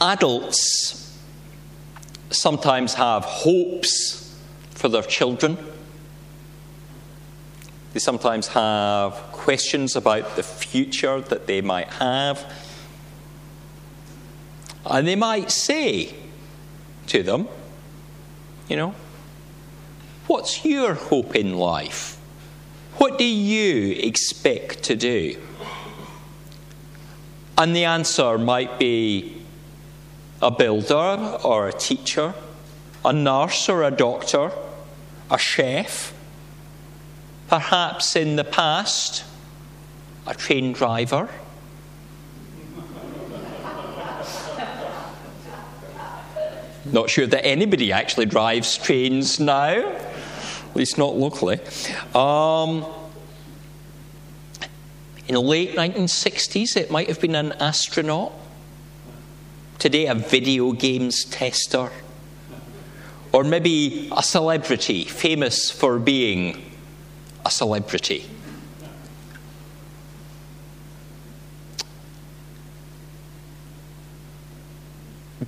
[0.00, 1.18] Adults
[2.30, 4.38] sometimes have hopes
[4.70, 5.58] for their children.
[7.92, 12.52] They sometimes have questions about the future that they might have.
[14.84, 16.14] And they might say
[17.08, 17.48] to them,
[18.68, 18.94] you know,
[20.26, 22.18] what's your hope in life?
[22.98, 25.36] What do you expect to do?
[27.56, 29.37] And the answer might be
[30.40, 32.34] a builder or a teacher,
[33.04, 34.50] a nurse or a doctor,
[35.30, 36.14] a chef,
[37.48, 39.24] perhaps in the past,
[40.26, 41.28] a train driver.
[46.92, 49.92] Not sure that anybody actually drives trains now,
[50.70, 51.58] at least not locally.
[52.14, 52.86] Um,
[55.26, 58.32] in the late 1960s, it might have been an astronaut.
[59.78, 61.90] Today, a video games tester.
[63.32, 66.72] Or maybe a celebrity, famous for being
[67.44, 68.28] a celebrity.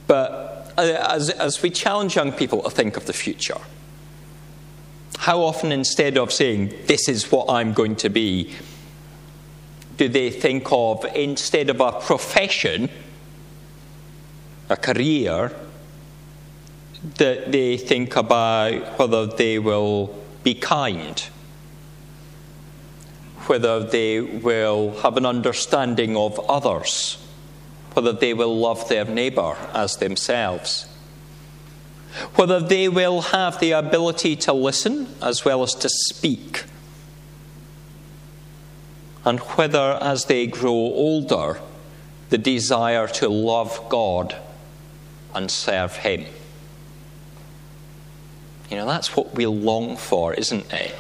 [0.06, 3.58] But uh, as, as we challenge young people to think of the future,
[5.18, 8.54] how often instead of saying, This is what I'm going to be,
[9.96, 12.88] do they think of, instead of a profession,
[14.70, 15.52] a career,
[17.16, 21.20] that they think about whether they will be kind,
[23.46, 27.18] whether they will have an understanding of others,
[27.92, 30.86] whether they will love their neighbour as themselves,
[32.36, 36.64] whether they will have the ability to listen as well as to speak
[39.24, 41.60] and whether, as they grow older,
[42.30, 44.36] the desire to love God
[45.34, 46.26] and serve Him.
[48.70, 50.94] You know, that's what we long for, isn't it?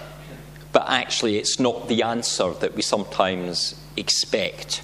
[0.72, 4.82] But actually, it's not the answer that we sometimes expect.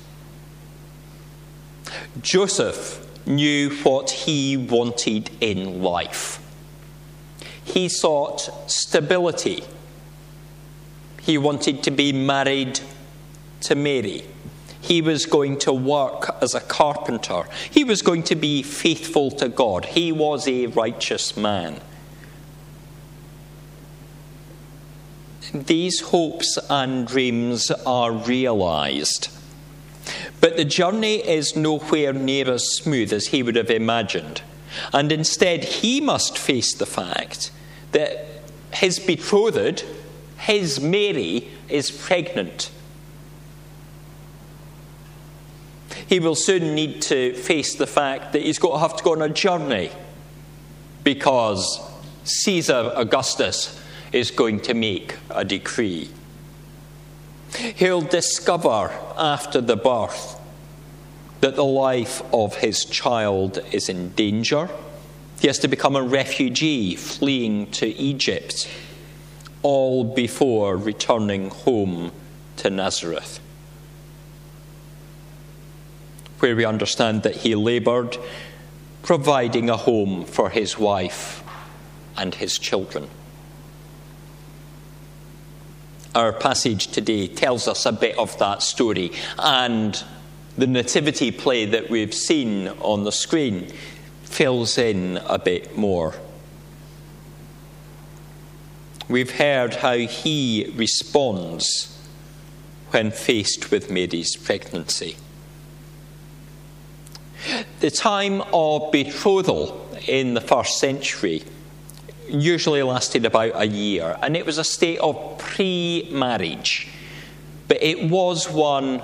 [2.21, 6.41] Joseph knew what he wanted in life.
[7.65, 9.65] He sought stability.
[11.23, 12.81] He wanted to be married
[13.63, 14.25] to Mary.
[14.87, 17.45] He was going to work as a carpenter.
[17.71, 19.85] He was going to be faithful to God.
[19.87, 21.81] He was a righteous man.
[25.53, 29.29] These hopes and dreams are realized.
[30.41, 34.43] But the journey is nowhere near as smooth as he would have imagined.
[34.93, 37.51] And instead, he must face the fact
[37.91, 38.27] that
[38.73, 39.85] his betrothed,
[40.39, 42.71] his Mary, is pregnant.
[46.09, 49.13] He will soon need to face the fact that he's going to have to go
[49.13, 49.91] on a journey
[51.03, 51.81] because
[52.25, 53.81] Caesar Augustus
[54.13, 56.11] is going to make a decree.
[57.57, 60.41] He'll discover after the birth
[61.41, 64.69] that the life of his child is in danger.
[65.41, 68.69] He has to become a refugee fleeing to Egypt,
[69.63, 72.13] all before returning home
[72.57, 73.41] to Nazareth
[76.39, 78.17] where we understand that he laboured,
[79.03, 81.43] providing a home for his wife
[82.17, 83.09] and his children.
[86.15, 90.03] Our passage today tells us a bit of that story, and
[90.57, 93.71] the nativity play that we've seen on the screen
[94.23, 96.15] fills in a bit more.
[99.09, 101.97] We've heard how he responds
[102.91, 105.17] when faced with Mary's pregnancy.
[107.81, 111.43] The time of betrothal in the first century
[112.27, 116.89] usually lasted about a year, and it was a state of pre marriage,
[117.69, 119.03] but it was one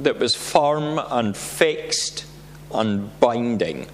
[0.00, 2.24] that was firm and fixed
[2.74, 3.86] and binding.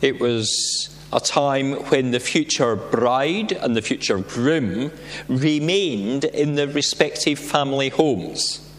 [0.00, 4.92] It was a time when the future bride and the future groom
[5.28, 8.69] remained in their respective family homes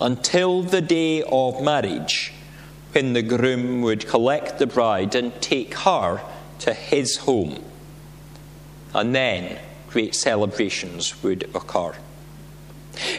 [0.00, 2.32] until the day of marriage,
[2.92, 6.22] when the groom would collect the bride and take her
[6.58, 7.62] to his home.
[8.94, 9.58] And then
[9.88, 11.94] great celebrations would occur.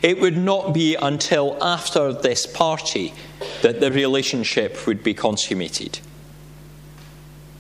[0.02, 3.14] It would not be until after this party
[3.62, 6.00] that the relationship would be consummated.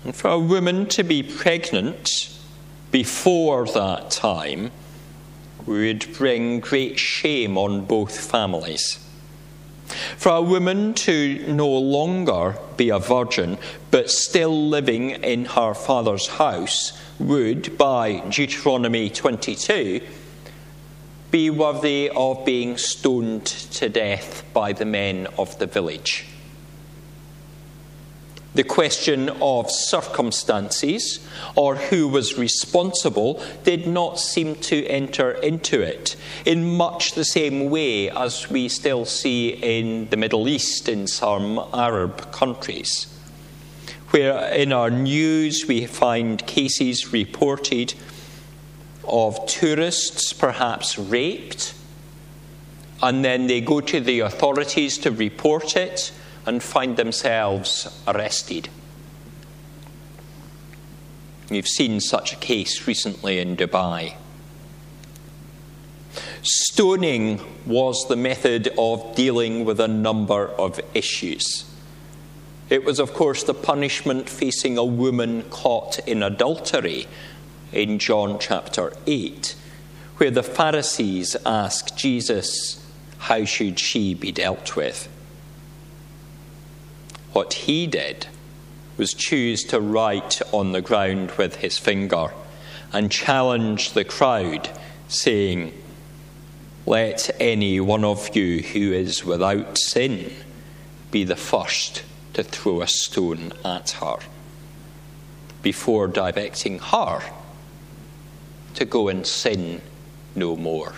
[0.03, 2.09] And for a woman to be pregnant
[2.91, 4.71] before that time
[5.65, 8.99] would bring great shame on both families.
[10.17, 13.57] For a woman to no longer be a virgin,
[13.89, 20.01] but still living in her father's house, would, by Deuteronomy 22,
[21.29, 26.25] be worthy of being stoned to death by the men of the village.
[28.53, 31.25] The question of circumstances
[31.55, 37.69] or who was responsible did not seem to enter into it in much the same
[37.69, 43.07] way as we still see in the Middle East in some Arab countries,
[44.09, 47.93] where in our news we find cases reported
[49.05, 51.73] of tourists perhaps raped,
[53.01, 56.11] and then they go to the authorities to report it
[56.45, 58.69] and find themselves arrested.
[61.49, 64.15] We've seen such a case recently in Dubai.
[66.43, 71.65] Stoning was the method of dealing with a number of issues.
[72.69, 77.07] It was, of course, the punishment facing a woman caught in adultery
[77.73, 79.55] in John chapter 8,
[80.17, 82.81] where the Pharisees ask Jesus,
[83.17, 85.09] How should she be dealt with?
[87.33, 88.27] What he did
[88.97, 92.31] was choose to write on the ground with his finger
[92.91, 94.69] and challenge the crowd,
[95.07, 95.73] saying,
[96.85, 100.31] Let any one of you who is without sin
[101.09, 104.17] be the first to throw a stone at her,
[105.61, 107.21] before directing her
[108.75, 109.81] to go and sin
[110.35, 110.93] no more.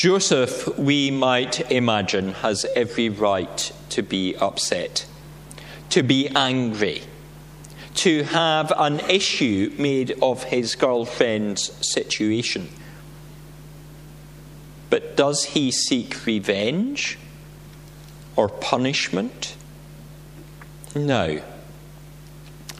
[0.00, 5.04] Joseph, we might imagine, has every right to be upset,
[5.90, 7.02] to be angry,
[7.96, 12.70] to have an issue made of his girlfriend's situation.
[14.88, 17.18] But does he seek revenge
[18.36, 19.54] or punishment?
[20.94, 21.42] No.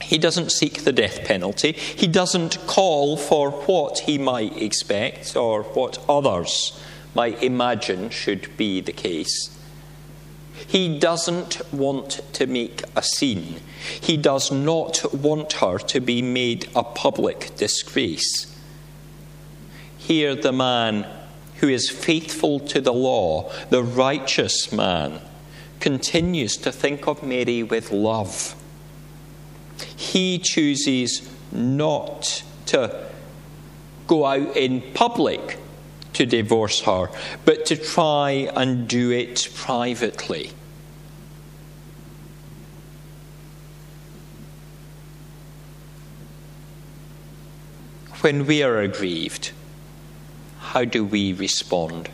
[0.00, 1.72] He doesn't seek the death penalty.
[1.72, 6.80] He doesn't call for what he might expect or what others
[7.14, 9.56] might imagine should be the case.
[10.66, 13.60] He doesn't want to make a scene.
[14.00, 18.46] He does not want her to be made a public disgrace.
[19.96, 21.06] Here, the man
[21.56, 25.20] who is faithful to the law, the righteous man,
[25.78, 28.54] continues to think of Mary with love
[29.96, 33.06] he chooses not to
[34.06, 35.58] go out in public
[36.20, 37.08] to divorce her,
[37.46, 40.50] but to try and do it privately.
[48.20, 49.52] When we are aggrieved,
[50.58, 52.10] how do we respond?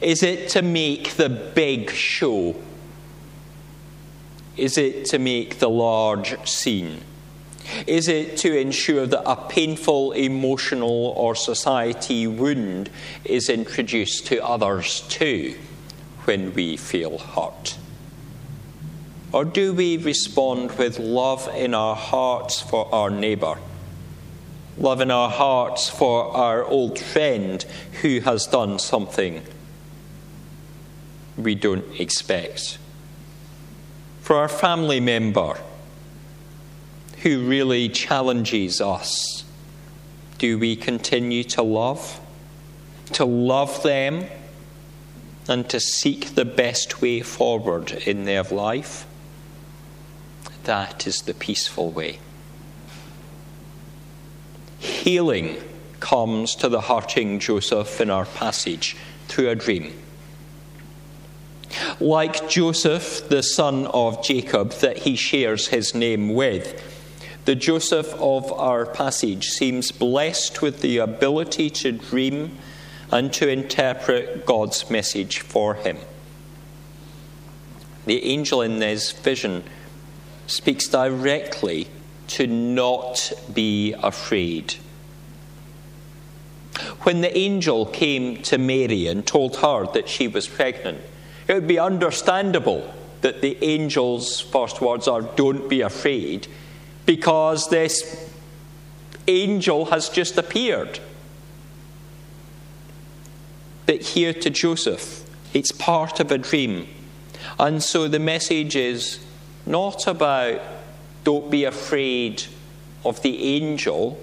[0.00, 2.56] Is it to make the big show
[4.56, 7.02] is it to make the large scene?
[7.86, 12.90] Is it to ensure that a painful emotional or society wound
[13.24, 15.56] is introduced to others too
[16.24, 17.76] when we feel hurt?
[19.32, 23.58] Or do we respond with love in our hearts for our neighbour?
[24.78, 27.64] Love in our hearts for our old friend
[28.02, 29.42] who has done something
[31.36, 32.78] we don't expect?
[34.26, 35.56] for our family member
[37.26, 39.42] who really challenges us,
[40.38, 42.20] do we continue to love?
[43.14, 44.26] To love them
[45.48, 49.08] and to seek the best way forward in their life?
[50.62, 52.20] That is the peaceful way.
[54.78, 55.56] Healing
[55.98, 59.92] comes to the hurting Joseph in our passage through a dream.
[61.98, 66.92] Like Joseph, the son of Jacob, that he shares his name with,
[67.46, 72.58] the Joseph of our passage seems blessed with the ability to dream
[73.12, 75.96] and to interpret God's message for him.
[78.04, 79.62] The angel in this vision
[80.48, 81.86] speaks directly
[82.28, 84.74] to not be afraid.
[87.02, 91.00] When the angel came to Mary and told her that she was pregnant,
[91.46, 96.48] it would be understandable that the angel's first words are, Don't be afraid,
[97.06, 98.28] because this
[99.28, 100.98] angel has just appeared.
[103.86, 106.88] But here to Joseph, it's part of a dream.
[107.58, 109.24] And so the message is
[109.64, 110.60] not about
[111.24, 112.44] don't be afraid
[113.04, 114.20] of the angel,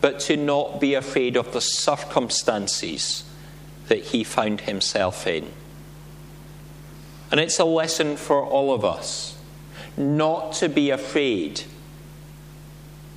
[0.00, 3.24] but to not be afraid of the circumstances
[3.88, 5.50] that he found himself in.
[7.30, 9.36] And it's a lesson for all of us
[9.96, 11.62] not to be afraid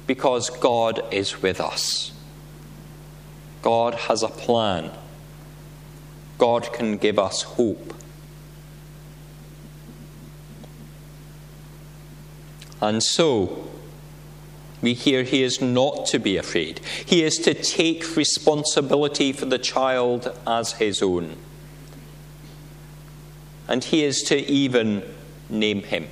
[0.06, 2.12] because God is with us.
[3.62, 4.92] God has a plan.
[6.38, 7.94] God can give us hope.
[12.80, 13.68] And so,
[14.82, 16.80] we hear he is not to be afraid.
[17.06, 21.36] He is to take responsibility for the child as his own.
[23.68, 25.04] And he is to even
[25.50, 26.08] name him.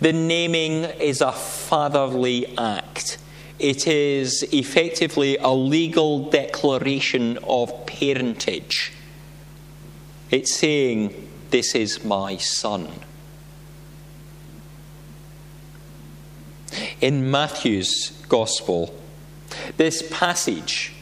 [0.00, 3.18] The naming is a fatherly act.
[3.58, 8.94] It is effectively a legal declaration of parentage.
[10.30, 12.88] It's saying, This is my son.
[17.02, 18.94] In Matthew's Gospel,
[19.76, 20.94] this passage,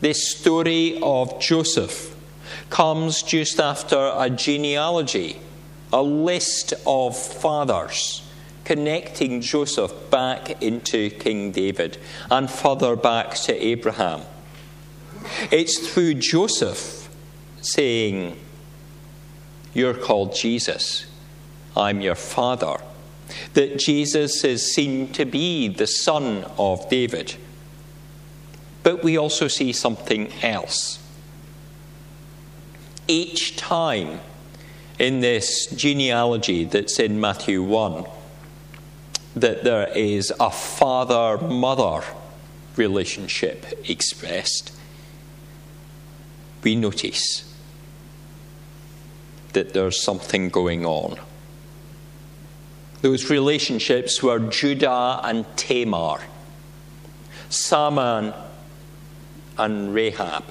[0.00, 2.14] this story of Joseph,
[2.70, 5.40] comes just after a genealogy,
[5.94, 8.28] a list of fathers
[8.64, 11.98] connecting Joseph back into King David
[12.32, 14.22] and further back to Abraham.
[15.52, 17.08] It's through Joseph
[17.62, 18.36] saying,
[19.72, 21.06] You're called Jesus,
[21.76, 22.78] I'm your father
[23.54, 27.36] that Jesus is seen to be the son of David.
[28.82, 30.98] But we also see something else.
[33.06, 34.20] Each time
[34.98, 38.04] in this genealogy that's in Matthew 1,
[39.36, 42.02] that there is a father mother
[42.76, 44.76] relationship expressed,
[46.62, 47.52] we notice
[49.52, 51.18] that there's something going on.
[53.02, 56.20] Those relationships were Judah and Tamar,
[57.50, 58.32] Salmon
[59.58, 60.44] and Rahab,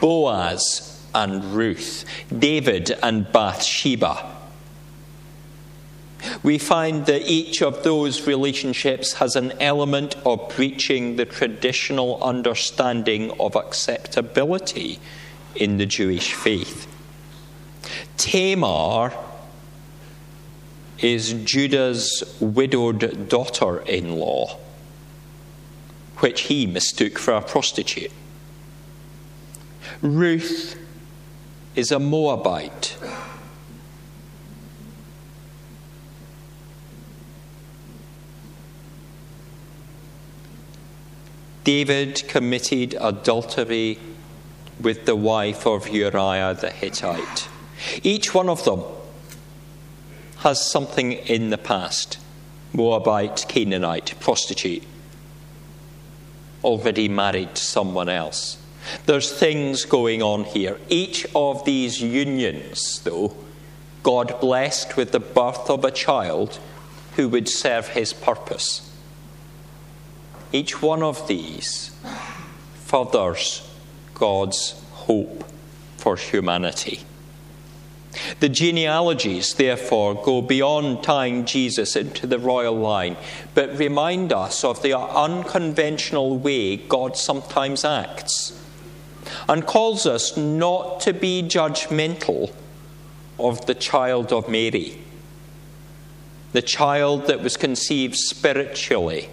[0.00, 2.04] Boaz and Ruth,
[2.38, 4.34] David and Bathsheba.
[6.42, 13.30] We find that each of those relationships has an element of breaching the traditional understanding
[13.40, 14.98] of acceptability
[15.54, 16.86] in the Jewish faith.
[18.18, 19.14] Tamar
[20.98, 24.58] is Judah's widowed daughter in law,
[26.18, 28.12] which he mistook for a prostitute.
[30.02, 30.76] Ruth
[31.76, 32.96] is a Moabite.
[41.64, 43.98] David committed adultery
[44.80, 47.48] with the wife of Uriah the Hittite.
[48.02, 48.82] Each one of them
[50.38, 52.18] has something in the past
[52.72, 54.84] Moabite, Canaanite, prostitute,
[56.62, 58.58] already married to someone else.
[59.06, 60.78] There's things going on here.
[60.88, 63.34] Each of these unions, though,
[64.02, 66.58] God blessed with the birth of a child
[67.16, 68.92] who would serve his purpose.
[70.52, 71.90] Each one of these
[72.74, 73.68] furthers
[74.14, 75.44] God's hope
[75.98, 77.00] for humanity.
[78.40, 83.16] The genealogies, therefore, go beyond tying Jesus into the royal line,
[83.54, 88.58] but remind us of the unconventional way God sometimes acts
[89.48, 92.52] and calls us not to be judgmental
[93.38, 94.98] of the child of Mary,
[96.52, 99.28] the child that was conceived spiritually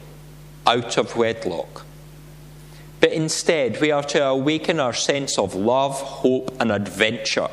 [0.67, 1.85] out of wedlock.
[2.99, 7.49] But instead, we are to awaken our sense of love, hope, and adventure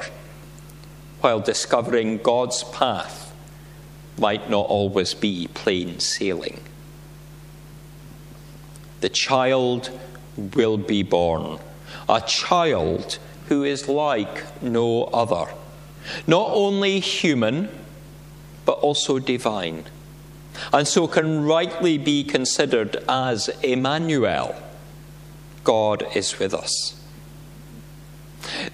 [1.21, 3.35] while discovering God's path
[4.19, 6.61] might not always be plain sailing.
[9.01, 9.91] The child
[10.37, 11.59] will be born,
[12.09, 15.53] a child who is like no other,
[16.27, 17.69] not only human,
[18.65, 19.85] but also divine,
[20.73, 24.55] and so can rightly be considered as Emmanuel.
[25.65, 27.01] God is with us.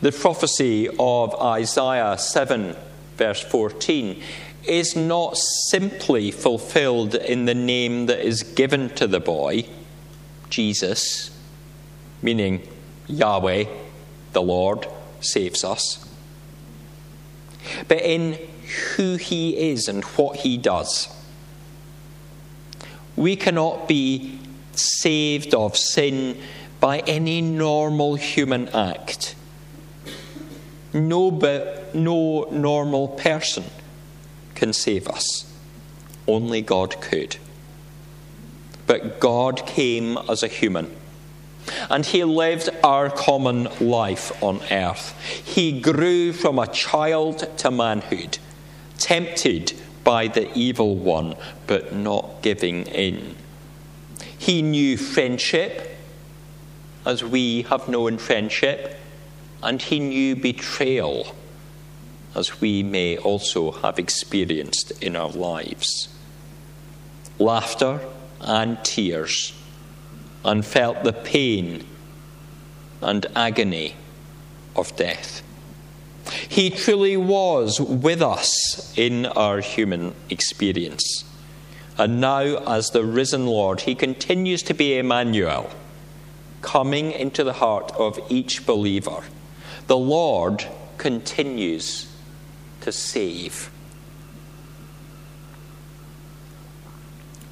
[0.00, 2.76] The prophecy of Isaiah 7,
[3.16, 4.22] verse 14,
[4.64, 5.36] is not
[5.68, 9.66] simply fulfilled in the name that is given to the boy,
[10.50, 11.30] Jesus,
[12.22, 12.66] meaning
[13.08, 13.64] Yahweh,
[14.32, 14.86] the Lord,
[15.20, 16.04] saves us,
[17.88, 18.38] but in
[18.96, 21.08] who he is and what he does.
[23.16, 24.38] We cannot be
[24.72, 26.40] saved of sin
[26.80, 29.36] by any normal human act
[30.96, 33.64] no, but no normal person
[34.54, 35.44] can save us.
[36.26, 37.36] Only God could.
[38.86, 40.96] But God came as a human,
[41.90, 45.18] And he lived our common life on earth.
[45.44, 48.38] He grew from a child to manhood,
[48.98, 49.72] tempted
[50.04, 51.34] by the evil one,
[51.66, 53.36] but not giving in.
[54.38, 55.96] He knew friendship,
[57.04, 58.98] as we have known friendship,
[59.62, 61.34] and he knew betrayal,
[62.34, 66.08] as we may also have experienced in our lives.
[67.38, 68.00] Laughter
[68.40, 69.52] and tears,
[70.46, 71.84] and felt the pain
[73.02, 73.96] and agony
[74.76, 75.42] of death.
[76.48, 81.24] He truly was with us in our human experience.
[81.98, 85.70] And now, as the risen Lord, he continues to be Emmanuel,
[86.62, 89.24] coming into the heart of each believer.
[89.88, 92.12] The Lord continues
[92.82, 93.70] to save.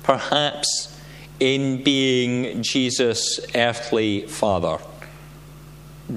[0.03, 0.94] Perhaps
[1.41, 4.79] in being Jesus' earthly father,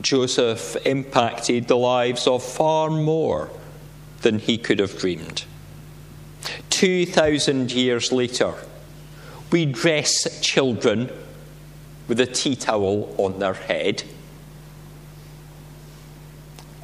[0.01, 3.49] Joseph impacted the lives of far more
[4.21, 5.45] than he could have dreamed.
[6.69, 8.53] 2,000 years later,
[9.51, 11.09] we dress children
[12.07, 14.03] with a tea towel on their head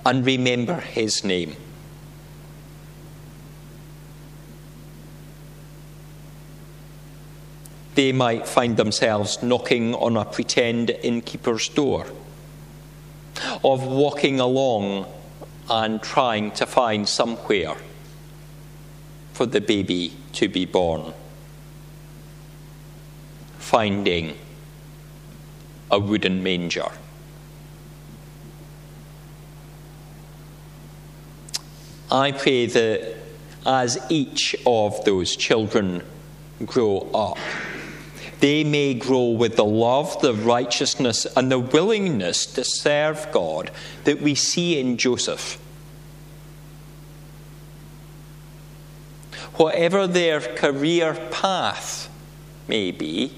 [0.06, 1.56] and remember his name.
[7.96, 12.08] They might find themselves knocking on a pretend innkeeper's door,
[13.64, 15.06] of walking along
[15.70, 17.76] and trying to find somewhere
[19.34, 21.14] for the baby to be born.
[23.58, 24.38] Finding
[25.90, 26.90] a wooden manger.
[32.12, 33.16] I pray that
[33.66, 36.04] as each of those children
[36.66, 37.38] grow up,
[38.44, 43.72] they may grow with the love, the righteousness, and the willingness to serve God
[44.04, 45.58] that we see in Joseph.
[49.56, 52.10] whatever their career path
[52.68, 53.32] may be,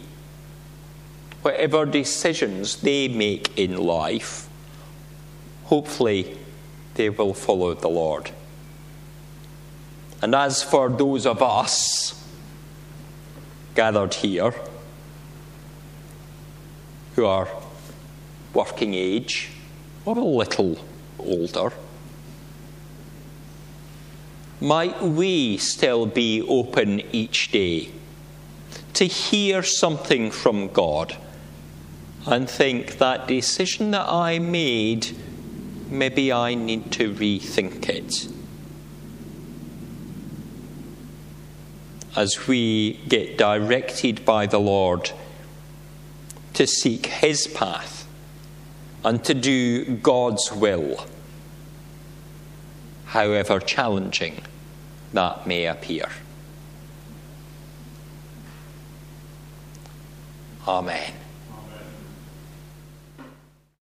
[1.44, 4.50] whatever decisions they make in life,
[5.66, 6.36] hopefully
[6.96, 8.32] they will follow the Lord.
[10.24, 12.20] And as for those of us
[13.76, 14.56] gathered here
[17.16, 17.48] who are
[18.54, 19.50] working age
[20.06, 20.78] or a little
[21.20, 21.72] older,
[24.62, 27.90] might we still be open each day
[28.94, 31.18] to hear something from God
[32.26, 35.16] and think that decision that I made,
[35.90, 38.28] maybe I need to rethink it.
[42.16, 45.12] As we get directed by the Lord
[46.56, 48.08] to seek His path
[49.04, 51.06] and to do God's will,
[53.06, 54.42] however challenging
[55.14, 56.10] that may appear.
[60.68, 61.14] Amen.